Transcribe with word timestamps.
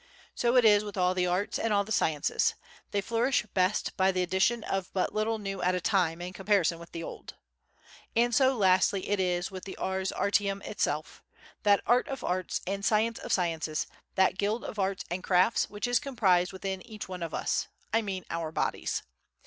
So 0.33 0.55
it 0.55 0.65
is 0.65 0.83
with 0.83 0.97
all 0.97 1.13
the 1.13 1.27
arts 1.27 1.59
and 1.59 1.71
all 1.71 1.83
the 1.83 1.91
sciences—they 1.91 3.01
flourish 3.01 3.45
best 3.53 3.95
by 3.97 4.11
the 4.11 4.23
addition 4.23 4.63
of 4.63 4.91
but 4.93 5.13
little 5.13 5.37
new 5.37 5.61
at 5.61 5.75
a 5.75 5.79
time 5.79 6.21
in 6.23 6.33
comparison 6.33 6.79
with 6.79 6.91
the 6.91 7.03
old. 7.03 7.35
And 8.15 8.33
so, 8.33 8.57
lastly, 8.57 9.07
it 9.09 9.19
is 9.19 9.51
with 9.51 9.63
the 9.65 9.77
ars 9.77 10.11
artium 10.11 10.63
itself, 10.63 11.21
that 11.61 11.83
art 11.85 12.07
of 12.07 12.23
arts 12.23 12.61
and 12.65 12.83
science 12.83 13.19
of 13.19 13.31
sciences, 13.31 13.85
that 14.15 14.39
guild 14.39 14.63
of 14.63 14.79
arts 14.79 15.05
and 15.11 15.23
crafts 15.23 15.69
which 15.69 15.85
is 15.85 15.99
comprised 15.99 16.51
within 16.51 16.81
each 16.87 17.07
one 17.07 17.21
of 17.21 17.35
us, 17.35 17.67
I 17.93 18.01
mean 18.01 18.25
our 18.31 18.51
bodies. 18.51 19.03